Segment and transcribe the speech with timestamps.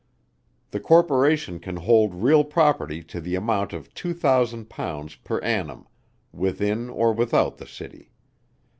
[0.71, 5.87] The Corporation can hold real property to the amount of £2,000 per annum,
[6.33, 8.09] within or without the City.